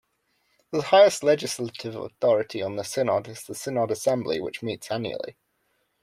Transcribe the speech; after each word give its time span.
The 0.71 0.81
highest 0.81 1.21
legislative 1.23 1.95
authority 1.95 2.59
of 2.63 2.75
the 2.75 2.81
synod 2.81 3.27
is 3.27 3.43
the 3.43 3.53
Synod 3.53 3.91
Assembly, 3.91 4.41
which 4.41 4.63
meets 4.63 4.89
annually. 4.89 5.37